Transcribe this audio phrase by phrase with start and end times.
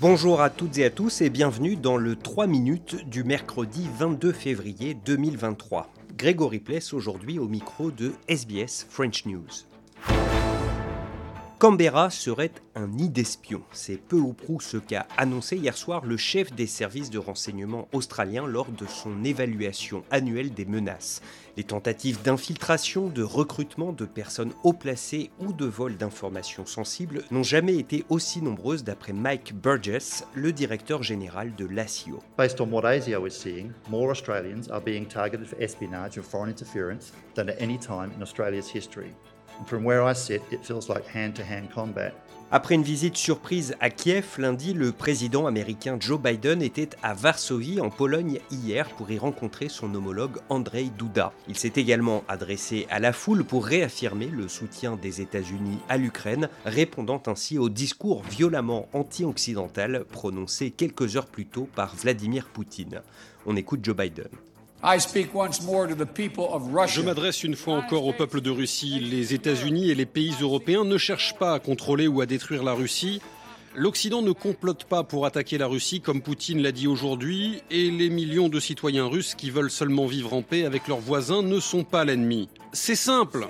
[0.00, 4.32] Bonjour à toutes et à tous et bienvenue dans le 3 minutes du mercredi 22
[4.32, 5.92] février 2023.
[6.16, 9.69] Grégory Pless aujourd'hui au micro de SBS French News.
[11.60, 13.60] Canberra serait un nid d'espions.
[13.72, 17.86] C'est peu ou prou ce qu'a annoncé hier soir le chef des services de renseignement
[17.92, 21.20] australien lors de son évaluation annuelle des menaces.
[21.58, 27.42] Les tentatives d'infiltration, de recrutement de personnes haut placées ou de vol d'informations sensibles n'ont
[27.42, 32.20] jamais été aussi nombreuses d'après Mike Burgess, le directeur général de l'ASIO.
[32.38, 36.48] Based on what ASIO is seeing, more Australians are being targeted for espionage and foreign
[36.48, 39.12] interference than at any time in Australia's history.
[42.52, 47.80] Après une visite surprise à Kiev lundi, le président américain Joe Biden était à Varsovie
[47.80, 51.32] en Pologne hier pour y rencontrer son homologue Andrei Duda.
[51.46, 56.48] Il s'est également adressé à la foule pour réaffirmer le soutien des États-Unis à l'Ukraine,
[56.64, 63.02] répondant ainsi au discours violemment anti-occidental prononcé quelques heures plus tôt par Vladimir Poutine.
[63.46, 64.28] On écoute Joe Biden.
[66.86, 68.98] Je m'adresse une fois encore au peuple de Russie.
[68.98, 72.72] Les États-Unis et les pays européens ne cherchent pas à contrôler ou à détruire la
[72.72, 73.20] Russie.
[73.76, 78.08] L'Occident ne complote pas pour attaquer la Russie comme Poutine l'a dit aujourd'hui, et les
[78.08, 81.84] millions de citoyens russes qui veulent seulement vivre en paix avec leurs voisins ne sont
[81.84, 82.48] pas l'ennemi.
[82.72, 83.48] C'est simple.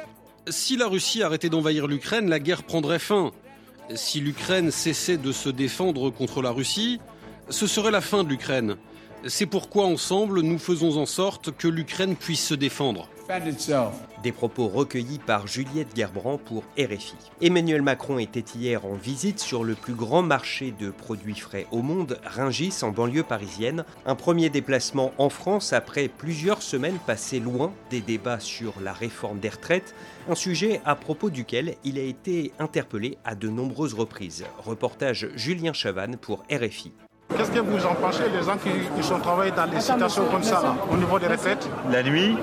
[0.49, 3.31] Si la Russie arrêtait d'envahir l'Ukraine, la guerre prendrait fin.
[3.95, 7.01] Si l'Ukraine cessait de se défendre contre la Russie,
[7.49, 8.77] ce serait la fin de l'Ukraine.
[9.27, 13.09] C'est pourquoi ensemble, nous faisons en sorte que l'Ukraine puisse se défendre.
[14.23, 17.15] Des propos recueillis par Juliette Gerbrand pour RFI.
[17.43, 21.83] Emmanuel Macron était hier en visite sur le plus grand marché de produits frais au
[21.83, 23.85] monde, Ringis, en banlieue parisienne.
[24.07, 29.39] Un premier déplacement en France après plusieurs semaines passées loin des débats sur la réforme
[29.39, 29.95] des retraites,
[30.29, 34.45] un sujet à propos duquel il a été interpellé à de nombreuses reprises.
[34.59, 36.93] Reportage Julien Chavannes pour RFI.
[37.37, 40.75] Qu'est-ce que vous en pensez, les gens qui, sont travaillés dans des situations comme ça,
[40.91, 42.37] au niveau des retraites La nuit,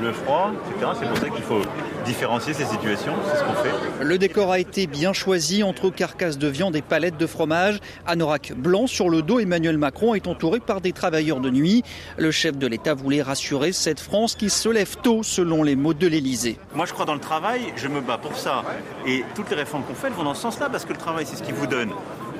[0.00, 0.92] le froid, etc.
[0.98, 1.62] C'est pour ça qu'il faut
[2.04, 4.04] différencier ces situations, c'est ce qu'on fait.
[4.04, 7.78] Le décor a été bien choisi entre carcasses de viande et palettes de fromage.
[8.06, 11.82] Anorak blanc sur le dos, Emmanuel Macron est entouré par des travailleurs de nuit.
[12.18, 15.94] Le chef de l'État voulait rassurer cette France qui se lève tôt, selon les mots
[15.94, 16.58] de l'Élysée.
[16.74, 18.62] Moi, je crois dans le travail, je me bats pour ça.
[19.06, 21.36] Et toutes les réformes qu'on fait vont dans ce sens-là, parce que le travail, c'est
[21.36, 21.90] ce qui vous donne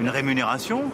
[0.01, 0.85] une rémunération,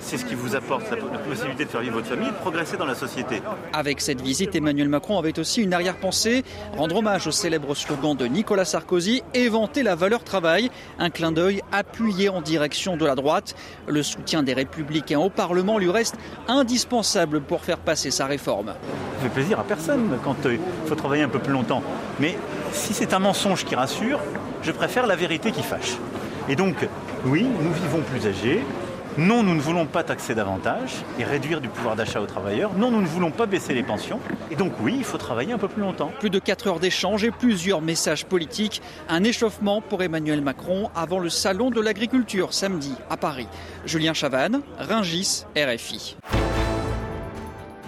[0.00, 2.76] c'est ce qui vous apporte la, possibilité de faire vivre votre famille et de progresser
[2.76, 3.42] dans la société.
[3.72, 6.44] Avec cette visite, Emmanuel Macron avait aussi une arrière-pensée,
[6.76, 11.32] rendre hommage au célèbre slogan de Nicolas Sarkozy et vanter la valeur travail, un clin
[11.32, 13.54] d'œil appuyé en direction de la droite.
[13.86, 16.16] Le soutien des républicains au Parlement lui reste
[16.48, 18.68] indispensable pour faire passer sa réforme.
[18.68, 21.82] Ça fait plaisir à personne quand euh, il faut travailler un peu plus longtemps.
[22.20, 22.36] Mais
[22.72, 24.20] si c'est un mensonge qui rassure,
[24.62, 25.96] je préfère la vérité qui fâche.
[26.48, 26.76] Et donc,
[27.24, 28.62] oui, nous vivons plus âgés,
[29.18, 32.74] non, nous ne voulons pas taxer davantage et réduire du pouvoir d'achat aux travailleurs.
[32.74, 34.20] Non, nous ne voulons pas baisser les pensions.
[34.50, 36.12] Et donc oui, il faut travailler un peu plus longtemps.
[36.20, 38.82] Plus de 4 heures d'échange et plusieurs messages politiques.
[39.08, 43.48] Un échauffement pour Emmanuel Macron avant le salon de l'agriculture samedi à Paris.
[43.86, 46.18] Julien Chavannes, Ringis, RFI.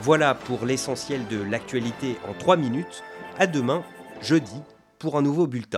[0.00, 3.02] Voilà pour l'essentiel de l'actualité en 3 minutes.
[3.38, 3.82] À demain,
[4.22, 4.62] jeudi,
[4.98, 5.77] pour un nouveau bulletin.